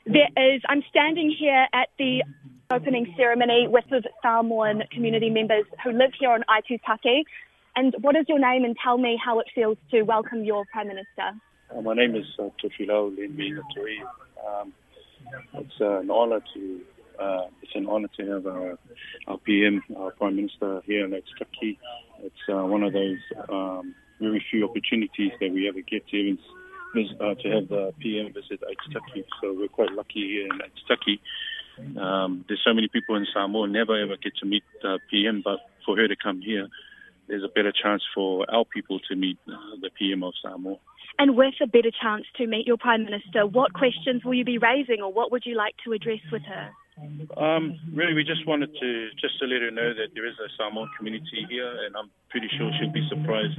There 0.06 0.30
is. 0.38 0.62
I'm 0.70 0.84
standing 0.90 1.36
here 1.38 1.68
at 1.74 1.90
the 1.98 2.24
opening 2.72 3.14
ceremony 3.18 3.68
with 3.68 3.86
the 3.90 4.04
Samoan 4.22 4.84
community 4.92 5.30
members 5.30 5.66
who 5.84 5.92
live 5.92 6.12
here 6.20 6.32
on 6.32 6.44
Aitutaki. 6.50 7.24
And 7.76 7.96
what 8.02 8.16
is 8.16 8.26
your 8.28 8.40
name 8.40 8.66
and 8.66 8.76
tell 8.84 8.98
me 8.98 9.20
how 9.24 9.40
it 9.40 9.48
feels 9.54 9.78
to 9.92 10.04
welcome 10.04 10.44
your 10.44 10.66
Prime 10.72 10.88
Minister? 10.88 11.32
Uh, 11.76 11.82
my 11.82 11.94
name 11.94 12.16
is 12.16 12.26
uh, 12.40 12.50
Tufilao 12.62 13.16
Linmi 13.16 13.52
Naturi. 13.58 13.98
Um, 14.48 14.74
it's 15.54 15.74
uh, 15.82 16.00
an 16.00 16.12
honor 16.12 16.42
to 16.54 16.82
uh, 17.20 17.48
it's 17.62 17.76
an 17.76 17.88
honor 17.88 18.08
to 18.18 18.26
have 18.32 18.48
our, 18.48 18.78
our 19.28 19.38
PM, 19.40 19.84
our 19.98 20.12
Prime 20.12 20.36
Minister 20.36 20.82
here 20.86 21.06
in 21.06 21.12
Aitutaki. 21.12 21.78
It's 22.22 22.36
uh, 22.48 22.66
one 22.66 22.84
of 22.84 22.94
those 22.94 23.18
um, 23.50 23.96
very 24.20 24.44
few 24.50 24.66
opportunities 24.66 25.32
that 25.40 25.52
we 25.52 25.68
ever 25.68 25.82
get 25.82 26.08
to 26.10 26.38
uh, 26.96 27.36
to 27.36 27.50
have 27.50 27.70
the 27.70 27.94
PM 28.00 28.34
visit 28.34 28.62
Aitutaki. 28.62 29.24
So 29.42 29.54
we're 29.54 29.68
quite 29.68 29.92
lucky 29.92 30.28
here 30.28 30.46
in 30.46 30.60
Aitutaki. 30.60 31.20
Um, 31.98 32.46
there's 32.48 32.62
so 32.66 32.74
many 32.74 32.88
people 32.88 33.16
in 33.16 33.26
Samoa 33.34 33.68
never 33.68 34.00
ever 34.02 34.18
get 34.18 34.36
to 34.38 34.46
meet 34.46 34.64
the 34.82 35.00
PM, 35.10 35.42
but 35.44 35.60
for 35.86 35.96
her 35.96 36.08
to 36.08 36.16
come 36.16 36.42
here, 36.42 36.68
there's 37.28 37.44
a 37.44 37.48
better 37.48 37.72
chance 37.72 38.04
for 38.14 38.46
our 38.52 38.66
people 38.66 39.00
to 39.08 39.16
meet 39.16 39.38
uh, 39.48 39.54
the 39.82 39.90
PM 39.98 40.24
of 40.24 40.34
Samoa. 40.42 40.78
And 41.18 41.36
with 41.36 41.54
a 41.62 41.68
better 41.68 41.92
chance 41.92 42.26
to 42.38 42.48
meet 42.48 42.66
your 42.68 42.78
Prime 42.78 43.06
Minister, 43.06 43.46
what 43.46 43.74
questions 43.74 44.24
will 44.24 44.34
you 44.34 44.46
be 44.46 44.58
raising 44.58 45.02
or 45.02 45.12
what 45.12 45.32
would 45.32 45.46
you 45.46 45.56
like 45.56 45.76
to 45.86 45.94
address 45.94 46.20
with 46.32 46.44
her? 46.44 46.70
Um, 47.38 47.80
really, 47.94 48.14
we 48.14 48.24
just 48.24 48.46
wanted 48.46 48.72
to 48.80 49.10
just 49.22 49.40
to 49.40 49.46
let 49.46 49.62
her 49.62 49.72
know 49.72 49.94
that 49.94 50.12
there 50.14 50.28
is 50.28 50.36
a 50.40 50.50
Samoan 50.58 50.90
community 50.98 51.48
here, 51.50 51.70
and 51.86 51.96
I'm 51.96 52.10
pretty 52.30 52.50
sure 52.58 52.72
she'll 52.78 52.92
be 52.92 53.08
surprised 53.08 53.58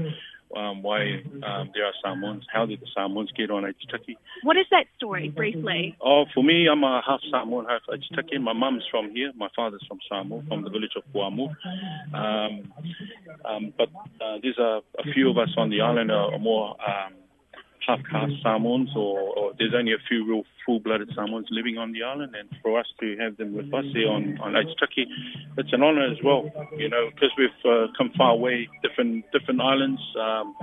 um, 0.56 0.82
why 0.82 1.22
um, 1.46 1.70
there 1.74 1.84
are 1.84 1.92
Samoans. 2.04 2.44
How 2.52 2.66
did 2.66 2.80
the 2.80 2.86
Samoans 2.94 3.30
get 3.36 3.50
on 3.50 3.62
Aitutaki? 3.62 4.16
What 4.42 4.56
is 4.56 4.66
that 4.70 4.86
story, 4.96 5.28
briefly? 5.28 5.96
Oh, 6.00 6.24
for 6.34 6.42
me, 6.42 6.66
I'm 6.70 6.82
a 6.82 7.02
half 7.06 7.20
Samoan, 7.30 7.66
half 7.66 7.82
Aitutaki. 7.88 8.40
My 8.40 8.52
mum's 8.52 8.84
from 8.90 9.10
here. 9.10 9.32
My 9.36 9.48
father's 9.54 9.84
from 9.86 9.98
Samoa, 10.08 10.42
from 10.48 10.64
the 10.64 10.70
village 10.70 10.92
of 10.96 11.02
Kuamu. 11.14 11.48
Um, 12.14 12.72
um, 13.44 13.72
but 13.76 13.88
uh, 14.20 14.38
there's 14.42 14.58
a, 14.58 14.80
a 14.98 15.12
few 15.14 15.30
of 15.30 15.38
us 15.38 15.50
on 15.56 15.70
the 15.70 15.80
island 15.80 16.10
are 16.10 16.38
more 16.38 16.76
um, 16.80 17.14
half 17.86 18.00
caste 18.10 18.42
Samoans, 18.42 18.90
or, 18.96 19.20
or, 19.36 19.52
there's 19.58 19.74
only 19.76 19.92
a 19.92 20.02
few 20.08 20.26
real 20.26 20.42
full 20.64 20.80
blooded 20.80 21.10
Samoans 21.14 21.48
living 21.50 21.78
on 21.78 21.92
the 21.92 22.02
island, 22.02 22.34
and 22.38 22.48
for 22.62 22.78
us 22.78 22.86
to 23.00 23.16
have 23.16 23.36
them 23.36 23.54
with 23.54 23.72
us 23.72 23.84
here 23.92 24.08
on, 24.08 24.38
on 24.40 24.52
Aitutaki, 24.52 25.06
it's 25.58 25.72
an 25.72 25.82
honour 25.82 26.06
as 26.10 26.18
well, 26.24 26.50
you 26.76 26.88
know, 26.88 27.10
because 27.14 27.30
we've 27.36 27.48
uh, 27.64 27.86
come 27.96 28.10
far 28.16 28.32
away, 28.32 28.68
different 28.82 29.24
different 29.32 29.60
islands, 29.60 30.00
um, 30.18 30.54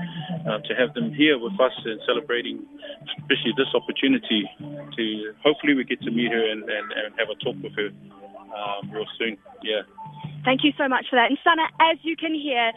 uh, 0.48 0.60
to 0.60 0.74
have 0.76 0.94
them 0.94 1.14
here 1.14 1.38
with 1.38 1.54
us 1.60 1.74
and 1.86 2.00
celebrating, 2.06 2.66
especially 3.20 3.54
this 3.58 3.74
opportunity 3.74 4.50
to 4.96 5.34
hopefully 5.44 5.74
we 5.74 5.84
get 5.84 6.02
to 6.02 6.12
meet 6.12 6.32
her 6.32 6.52
and, 6.52 6.64
and, 6.64 6.92
and 6.92 7.14
have 7.18 7.30
a 7.30 7.36
talk 7.44 7.56
with 7.62 7.74
her 7.76 7.90
um, 8.54 8.92
real 8.92 9.06
soon. 9.18 9.38
Yeah. 9.64 9.82
Thank 10.46 10.64
you 10.64 10.72
so 10.78 10.88
much 10.88 11.08
for 11.10 11.18
that. 11.18 11.30
And 11.30 11.38
Sana, 11.44 11.64
as 11.92 11.98
you 12.04 12.16
can 12.16 12.34
hear, 12.34 12.72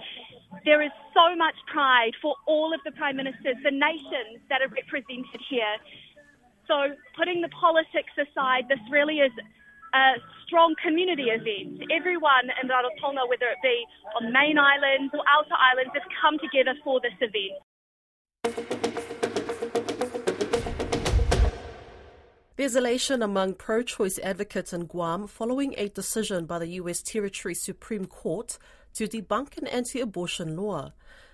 there 0.64 0.82
is 0.82 0.90
so 1.14 1.36
much 1.36 1.54
pride 1.72 2.12
for 2.20 2.34
all 2.46 2.74
of 2.74 2.80
the 2.84 2.92
prime 2.92 3.16
ministers, 3.16 3.56
the 3.62 3.70
nations 3.70 4.42
that 4.48 4.60
are 4.62 4.68
represented 4.68 5.40
here. 5.48 5.76
So, 6.66 6.94
putting 7.16 7.40
the 7.40 7.48
politics 7.48 8.12
aside, 8.14 8.68
this 8.68 8.78
really 8.90 9.18
is 9.18 9.32
a 9.94 10.14
strong 10.46 10.74
community 10.82 11.30
event. 11.30 11.82
Everyone 11.90 12.50
in 12.62 12.68
Rarotonga, 12.68 13.28
whether 13.28 13.46
it 13.46 13.58
be 13.62 13.84
on 14.16 14.32
main 14.32 14.58
islands 14.58 15.12
or 15.14 15.22
outer 15.26 15.56
islands, 15.58 15.92
has 15.94 16.02
come 16.20 16.38
together 16.38 16.78
for 16.84 17.00
this 17.00 17.14
event. 17.20 17.58
There's 22.56 22.76
elation 22.76 23.22
among 23.22 23.54
pro 23.54 23.82
choice 23.82 24.18
advocates 24.22 24.74
in 24.74 24.84
Guam 24.84 25.26
following 25.26 25.74
a 25.78 25.88
decision 25.88 26.44
by 26.44 26.58
the 26.58 26.68
U.S. 26.82 27.00
Territory 27.00 27.54
Supreme 27.54 28.04
Court 28.04 28.58
to 28.94 29.06
debunk 29.06 29.56
an 29.58 29.66
anti 29.66 30.00
abortion 30.00 30.56
law. 30.56 30.92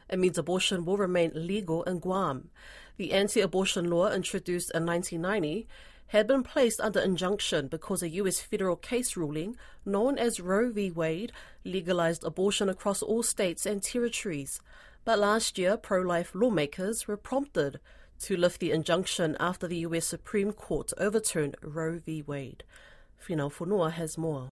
It 0.08 0.18
means 0.18 0.38
abortion 0.38 0.84
will 0.84 0.96
remain 0.96 1.32
legal 1.34 1.82
in 1.84 1.98
Guam. 1.98 2.50
The 2.96 3.12
anti 3.12 3.40
abortion 3.40 3.90
law, 3.90 4.10
introduced 4.10 4.70
in 4.74 4.86
1990, 4.86 5.66
had 6.08 6.26
been 6.26 6.42
placed 6.42 6.80
under 6.80 7.00
injunction 7.00 7.66
because 7.66 8.02
a 8.02 8.08
U.S. 8.10 8.40
federal 8.40 8.76
case 8.76 9.16
ruling 9.16 9.56
known 9.84 10.18
as 10.18 10.40
Roe 10.40 10.70
v. 10.70 10.90
Wade 10.90 11.32
legalized 11.64 12.24
abortion 12.24 12.68
across 12.68 13.02
all 13.02 13.22
states 13.22 13.66
and 13.66 13.82
territories. 13.82 14.60
But 15.04 15.18
last 15.18 15.58
year, 15.58 15.76
pro 15.76 16.00
life 16.00 16.32
lawmakers 16.34 17.08
were 17.08 17.16
prompted 17.16 17.80
to 18.20 18.36
lift 18.36 18.60
the 18.60 18.70
injunction 18.70 19.36
after 19.38 19.66
the 19.66 19.78
U.S. 19.78 20.06
Supreme 20.06 20.52
Court 20.52 20.92
overturned 20.98 21.56
Roe 21.62 21.98
v. 21.98 22.22
Wade. 22.22 22.64
Finau 23.20 23.52
Fonua 23.52 23.92
has 23.92 24.16
more. 24.16 24.48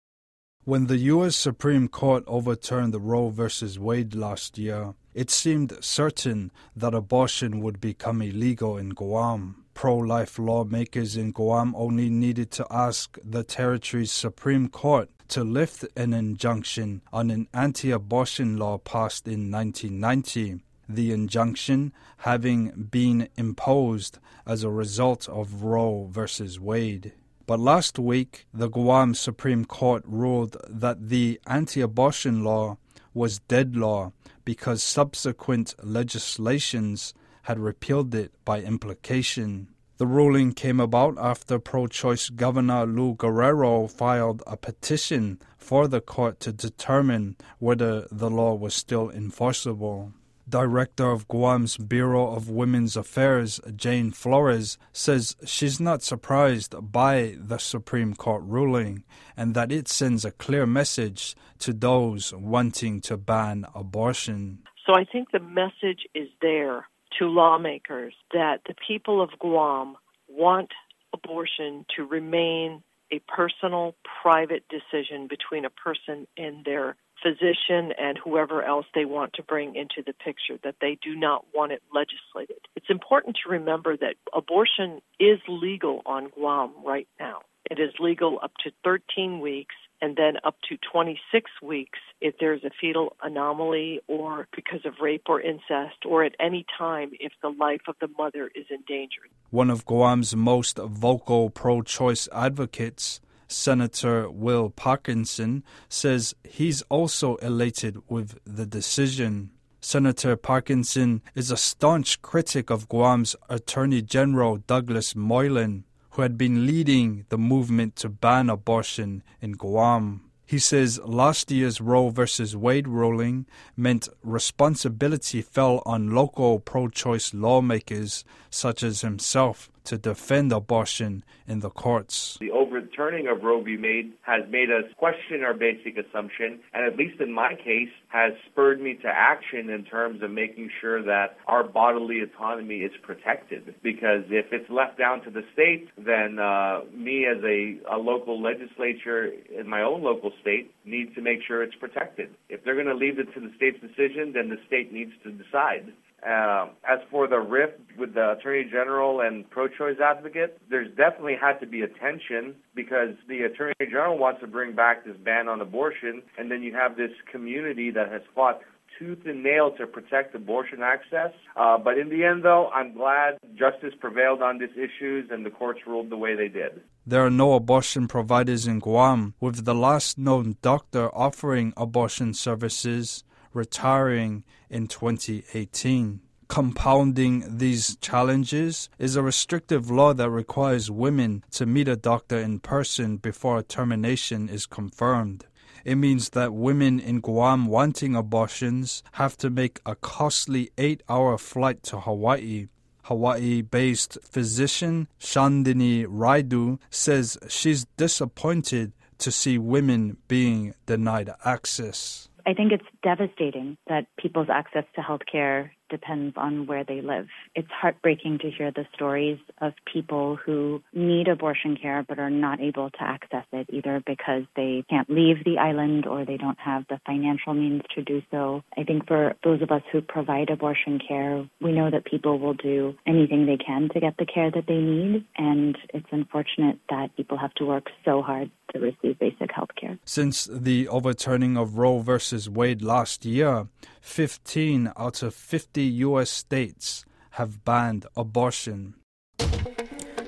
When 0.65 0.87
the 0.87 0.99
U.S. 0.99 1.35
Supreme 1.35 1.89
Court 1.89 2.23
overturned 2.29 2.95
the 2.95 3.01
Roe 3.01 3.31
v. 3.31 3.49
Wade 3.81 4.15
last 4.15 4.59
year, 4.59 4.95
it 5.13 5.29
seemed 5.29 5.77
certain 5.81 6.53
that 6.77 6.95
abortion 6.95 7.59
would 7.63 7.81
become 7.81 8.23
illegal 8.23 8.79
in 8.79 8.91
Guam. 8.91 9.65
Pro 9.75 9.97
life 9.97 10.39
lawmakers 10.39 11.17
in 11.17 11.33
Guam 11.33 11.75
only 11.75 12.09
needed 12.09 12.53
to 12.53 12.67
ask 12.71 13.19
the 13.25 13.43
territory's 13.43 14.13
Supreme 14.13 14.69
Court 14.69 15.11
to 15.31 15.43
lift 15.43 15.85
an 15.97 16.13
injunction 16.13 17.03
on 17.13 17.33
an 17.33 17.49
anti 17.53 17.91
abortion 17.91 18.57
law 18.57 18.79
passed 18.79 19.27
in 19.27 19.51
1990. 19.51 20.61
The 20.89 21.11
injunction 21.11 21.93
having 22.19 22.87
been 22.89 23.29
imposed 23.37 24.21
as 24.47 24.63
a 24.63 24.71
result 24.71 25.29
of 25.29 25.65
Roe 25.65 26.09
v. 26.09 26.59
Wade. 26.61 27.15
But 27.47 27.61
last 27.61 27.99
week, 27.99 28.47
the 28.55 28.69
Guam 28.69 29.15
Supreme 29.15 29.65
Court 29.65 30.03
ruled 30.07 30.57
that 30.69 31.09
the 31.09 31.41
anti 31.47 31.81
abortion 31.81 32.45
law 32.45 32.79
was 33.15 33.41
dead 33.41 33.77
law 33.77 34.13
because 34.45 34.83
subsequent 34.83 35.75
legislations 35.83 37.15
had 37.43 37.59
repealed 37.59 38.15
it 38.15 38.33
by 38.45 38.61
implication. 38.61 39.69
The 39.99 40.07
ruling 40.07 40.53
came 40.53 40.81
about 40.81 41.17
after 41.19 41.59
pro 41.59 41.87
choice 41.87 42.29
Governor 42.29 42.87
Lou 42.87 43.15
Guerrero 43.15 43.87
filed 43.87 44.43
a 44.47 44.57
petition 44.57 45.39
for 45.59 45.87
the 45.87 46.01
court 46.01 46.41
to 46.41 46.53
determine 46.53 47.37
whether 47.59 48.07
the 48.11 48.31
law 48.31 48.55
was 48.55 48.75
still 48.75 49.11
enforceable. 49.11 50.13
Director 50.49 51.11
of 51.11 51.29
Guam's 51.29 51.77
Bureau 51.77 52.35
of 52.35 52.49
Women's 52.49 52.97
Affairs, 52.97 53.61
Jayne 53.77 54.11
Flores, 54.11 54.79
says 54.93 55.37
she's 55.45 55.81
not 55.81 56.03
surprised 56.03 56.75
by 56.93 57.37
the 57.39 57.59
Supreme 57.59 58.15
Court 58.15 58.43
ruling 58.45 59.05
and 59.37 59.55
that 59.55 59.73
it 59.73 59.89
sends 59.89 60.25
a 60.25 60.31
clear 60.31 60.67
message 60.67 61.35
to 61.61 61.73
those 61.73 62.33
wanting 62.35 63.01
to 63.03 63.17
ban 63.17 63.67
abortion. 63.75 64.59
So 64.87 64.95
I 64.95 65.05
think 65.05 65.31
the 65.31 65.41
message 65.41 66.07
is 66.15 66.29
there 66.41 66.87
to 67.19 67.27
lawmakers 67.27 68.15
that 68.33 68.63
the 68.67 68.75
people 68.87 69.23
of 69.23 69.31
Guam 69.39 69.97
want 70.29 70.71
abortion 71.15 71.85
to 71.97 72.05
remain 72.05 72.83
a 73.13 73.21
personal, 73.29 73.95
private 74.23 74.65
decision 74.69 75.29
between 75.29 75.65
a 75.65 75.71
person 75.71 76.27
and 76.37 76.65
their 76.65 76.97
physician 77.23 77.93
and 77.99 78.19
whoever 78.19 78.63
else 78.63 78.87
they 78.95 79.05
want 79.05 79.33
to 79.35 79.43
bring 79.43 79.77
into 79.77 80.03
the 80.05 80.13
picture, 80.13 80.59
that 80.65 80.77
they 80.81 80.99
do 81.03 81.15
not 81.15 81.45
want 81.55 81.73
it 81.73 81.83
legislated. 81.95 82.61
It's 82.77 82.91
important 82.91 83.39
to 83.45 83.51
remember 83.51 83.97
that 83.97 84.17
abortion 84.35 85.01
is 85.21 85.39
legal 85.49 86.03
on 86.07 86.29
Guam 86.29 86.73
right 86.85 87.09
now. 87.21 87.41
It 87.71 87.79
is 87.79 87.91
legal 88.01 88.39
up 88.43 88.53
to 88.65 88.71
13 88.85 89.41
weeks 89.41 89.75
and 90.03 90.17
then 90.17 90.35
up 90.45 90.57
to 90.69 90.77
26 90.93 91.51
weeks 91.63 92.01
if 92.21 92.35
there's 92.41 92.65
a 92.65 92.71
fetal 92.81 93.17
anomaly 93.23 94.01
or 94.09 94.49
because 94.55 94.81
of 94.85 94.95
rape 95.01 95.23
or 95.29 95.41
incest 95.41 96.05
or 96.05 96.25
at 96.25 96.35
any 96.41 96.67
time 96.77 97.13
if 97.21 97.33
the 97.41 97.49
life 97.49 97.83
of 97.87 97.95
the 98.01 98.09
mother 98.19 98.51
is 98.55 98.67
endangered. 98.69 99.31
One 99.51 99.71
of 99.71 99.87
Guam's 99.87 100.35
most 100.35 100.77
vocal 100.79 101.51
pro 101.51 101.83
choice 101.83 102.29
advocates 102.33 103.21
Senator 103.53 104.31
Will 104.31 104.71
Parkinson 104.71 105.63
says 105.89 106.35
he's 106.45 106.83
also 106.83 107.37
elated 107.37 107.99
with 108.09 108.39
the 108.45 108.67
decision. 108.67 109.51
Senator 109.81 110.37
Parkinson 110.37 111.23
is 111.35 111.51
a 111.51 111.57
staunch 111.57 112.23
critic 112.23 112.71
of 112.71 112.89
Guam's 112.89 113.37
Attorney 113.49 114.03
General 114.03 114.57
Douglas 114.57 115.15
Moylan, 115.15 115.85
who 116.11 116.23
had 116.23 116.39
been 116.39 116.67
leading 116.67 117.27
the 117.29 117.39
movement 117.39 117.97
to 117.97 118.09
ban 118.09 118.49
abortion 118.49 119.23
in 119.41 119.53
Guam. 119.53 120.23
He 120.45 120.59
says 120.59 121.01
last 121.03 121.51
year's 121.51 121.81
Roe 121.81 122.11
v. 122.11 122.25
Wade 122.55 122.87
ruling 122.87 123.47
meant 123.75 124.09
responsibility 124.23 125.41
fell 125.41 125.83
on 125.87 126.15
local 126.15 126.61
pro 126.61 126.89
choice 126.89 127.33
lawmakers 127.33 128.23
such 128.51 128.83
as 128.83 129.01
himself 129.01 129.71
to 129.85 129.97
defend 129.97 130.53
abortion 130.53 131.25
in 131.49 131.61
the 131.61 131.71
courts. 131.71 132.37
The 132.39 132.51
overturning 132.93 133.29
of 133.29 133.43
Roe 133.43 133.63
v. 133.63 133.77
Wade 133.77 134.13
has 134.23 134.43
made 134.51 134.71
us 134.71 134.85
question 134.97 135.43
our 135.43 135.55
basic 135.55 135.97
assumption, 135.97 136.61
and 136.75 136.85
at 136.85 136.97
least 136.97 137.21
in 137.21 137.33
my 137.33 137.55
case, 137.55 137.91
has 138.09 138.33
spurred 138.51 138.81
me 138.81 138.95
to 139.03 139.09
action 139.09 139.71
in 139.71 139.85
terms 139.85 140.23
of 140.23 140.31
making 140.31 140.71
sure 140.81 141.03
that 141.03 141.37
our 141.47 141.65
bodily 141.65 142.21
autonomy 142.21 142.79
is 142.79 142.93
protected. 143.03 143.75
Because 143.83 144.25
if 144.29 144.47
it's 144.53 144.69
left 144.71 144.99
down 144.99 145.23
to 145.23 145.31
the 145.31 145.43
state, 145.53 145.89
then 145.97 146.39
uh, 146.39 146.81
me 146.95 147.27
as 147.27 147.43
a, 147.45 147.79
a 147.95 147.99
local 147.99 148.41
legislature 148.43 149.31
in 149.59 149.69
my 149.69 149.83
own 149.83 150.03
local 150.03 150.33
state 150.41 150.75
needs 150.85 151.15
to 151.15 151.23
make 151.23 151.39
sure 151.47 151.63
it's 151.63 151.77
protected. 151.77 152.31
If 152.49 152.65
they're 152.65 152.75
going 152.75 152.87
to 152.87 152.95
leave 152.95 153.19
it 153.19 153.33
to 153.35 153.41
the 153.41 153.53
state's 153.57 153.81
decision, 153.81 154.33
then 154.35 154.49
the 154.49 154.59
state 154.67 154.93
needs 154.93 155.13
to 155.25 155.31
decide. 155.31 155.93
Uh, 156.27 156.69
as 156.89 157.01
for 157.11 157.27
the 157.27 157.39
rift 157.39 157.81
with 157.99 158.15
the 158.15 158.33
Attorney 158.39 158.65
General 158.71 159.21
and 159.21 159.49
pro-choice 159.51 159.97
advocates, 160.01 160.53
there's 160.71 160.89
definitely 160.97 161.37
had 161.41 161.59
to 161.59 161.67
be 161.67 161.83
a 161.83 161.89
tension 161.89 162.55
because 162.77 163.11
the 163.29 163.43
Attorney 163.43 163.75
General 163.81 164.17
wants 164.17 164.41
to 164.41 164.47
bring 164.47 164.73
back 164.73 165.05
this 165.05 165.17
ban 165.17 165.49
on 165.49 165.61
abortion, 165.61 166.23
and 166.39 166.49
then 166.49 166.63
you 166.63 166.73
have 166.75 166.97
this 166.97 167.11
community 167.31 167.91
that 167.91 168.13
has 168.13 168.23
fought 168.37 168.61
tooth 168.99 169.21
and 169.27 169.43
nail 169.43 169.73
to 169.79 169.87
protect 169.87 170.35
abortion 170.35 170.83
access. 170.83 171.33
Uh, 171.57 171.79
but 171.79 171.99
in 171.99 172.09
the 172.09 172.25
end, 172.25 172.45
though, 172.45 172.69
I'm 172.69 172.95
glad 172.95 173.39
justice 173.57 173.95
prevailed 173.99 174.43
on 174.43 174.59
these 174.59 174.77
issues 174.77 175.29
and 175.31 175.45
the 175.45 175.51
courts 175.51 175.81
ruled 175.87 176.11
the 176.11 176.17
way 176.17 176.37
they 176.37 176.49
did. 176.49 176.81
There 177.07 177.25
are 177.25 177.31
no 177.31 177.55
abortion 177.55 178.07
providers 178.07 178.67
in 178.67 178.79
Guam, 178.79 179.35
with 179.41 179.65
the 179.65 179.75
last 179.75 180.19
known 180.19 180.57
doctor 180.63 181.09
offering 181.15 181.73
abortion 181.77 182.33
services 182.33 183.25
retiring 183.55 184.45
in 184.71 184.87
2018. 184.87 186.21
Compounding 186.49 187.57
these 187.59 187.97
challenges 187.97 188.91
is 188.99 189.17
a 189.17 189.23
restrictive 189.23 189.91
law 189.91 190.13
that 190.13 190.29
requires 190.29 190.91
women 190.91 191.43
to 191.51 191.65
meet 191.65 191.89
a 191.89 191.97
doctor 191.97 192.39
in 192.39 192.59
person 192.59 193.17
before 193.17 193.59
a 193.59 193.63
termination 193.63 194.49
is 194.49 194.67
confirmed. 194.67 195.47
It 195.85 195.97
means 195.97 196.31
that 196.31 196.55
women 196.55 197.01
in 197.01 197.21
Guam 197.21 197.67
wanting 197.67 198.15
abortions 198.15 199.03
have 199.13 199.37
to 199.39 199.51
make 199.51 199.81
a 199.87 199.95
costly 199.95 200.71
eight 200.79 201.03
hour 201.09 201.39
flight 201.39 201.83
to 201.85 202.01
Hawaii. 202.01 202.69
Hawaii 203.05 203.63
based 203.63 204.19
physician 204.23 205.09
Shandhini 205.19 206.07
Raidoo 206.07 206.79
says 206.91 207.37
she's 207.49 207.87
disappointed 207.97 208.93
to 209.19 209.31
see 209.33 209.59
women 209.59 210.19
being 210.29 210.75
denied 210.87 211.31
access. 211.45 212.29
I 212.47 212.55
think 212.55 212.73
it's 212.73 212.85
devastating 213.03 213.77
that 213.89 214.07
people's 214.19 214.49
access 214.51 214.85
to 214.95 215.01
healthcare 215.01 215.71
depends 215.93 216.35
on 216.37 216.67
where 216.67 216.83
they 216.83 217.01
live. 217.03 217.29
It's 217.55 217.71
heartbreaking 217.71 218.39
to 218.39 218.51
hear 218.51 218.73
the 218.73 218.87
stories 218.95 219.39
of 219.61 219.75
people 219.93 220.37
who 220.45 220.83
need 220.93 221.29
abortion 221.29 221.77
care 221.77 222.03
but 222.09 222.19
are 222.19 222.31
not 222.31 222.61
able 222.61 222.89
to 222.91 223.03
access 223.03 223.45
it 223.53 223.67
either 223.71 224.03
because 224.05 224.45
they 224.57 224.85
can't 224.89 225.11
leave 225.11 225.45
the 225.45 225.59
island 225.59 226.07
or 226.07 226.25
they 226.25 226.39
don't 226.39 226.59
have 226.59 226.85
the 226.89 226.99
financial 227.07 227.53
means 227.53 227.83
to 227.95 228.03
do 228.03 228.23
so. 228.31 228.65
I 228.77 228.85
think 228.85 229.07
for 229.07 229.35
those 229.45 229.61
of 229.61 229.71
us 229.71 229.83
who 229.93 230.01
provide 230.01 230.49
abortion 230.49 230.99
care, 231.07 231.47
we 231.61 231.73
know 231.73 231.91
that 231.91 232.07
people 232.07 232.39
will 232.39 232.55
do 232.55 232.95
anything 233.07 233.45
they 233.45 233.59
can 233.59 233.91
to 233.91 234.01
get 234.01 234.17
the 234.17 234.27
care 234.27 234.51
that 234.51 234.67
they 234.67 234.79
need, 234.79 235.25
and 235.37 235.77
it's 235.93 236.07
unfortunate 236.11 236.79
that 236.89 237.15
people 237.17 237.37
have 237.37 237.53
to 237.55 237.67
work 237.67 237.89
so 238.05 238.23
hard 238.23 238.51
to 238.73 238.79
receive 238.81 239.19
basic 239.19 239.51
health 239.55 239.75
care. 239.79 239.99
Since 240.05 240.49
the 240.51 240.89
overturning 240.89 241.57
of 241.59 241.77
Roe 241.77 241.99
versus 241.99 242.49
Wade 242.49 242.81
last 242.81 243.27
year, 243.27 243.69
15 244.03 244.93
out 244.97 245.23
of 245.23 245.35
50 245.35 245.83
U.S. 245.83 246.29
states 246.29 247.05
have 247.31 247.65
banned 247.65 248.05
abortion. 248.15 248.95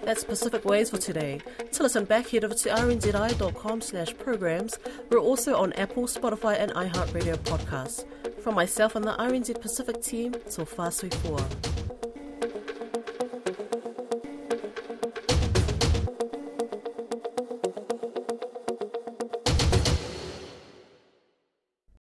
That's 0.04 0.22
Pacific 0.22 0.64
Waves 0.64 0.90
for 0.90 0.98
today. 0.98 1.40
To 1.72 1.82
listen 1.82 2.04
back, 2.04 2.28
head 2.28 2.44
over 2.44 2.54
to 2.54 2.68
rnzi.com 2.68 3.80
slash 3.80 4.16
programs. 4.18 4.78
We're 5.10 5.18
also 5.18 5.56
on 5.56 5.72
Apple, 5.74 6.04
Spotify 6.04 6.56
and 6.58 6.72
iHeartRadio 6.72 7.36
podcasts. 7.38 8.04
From 8.40 8.54
myself 8.54 8.94
and 8.94 9.04
the 9.04 9.14
RNZ 9.14 9.60
Pacific 9.60 10.02
team, 10.02 10.34
till 10.50 10.66
fast 10.66 11.12
4. 11.14 11.38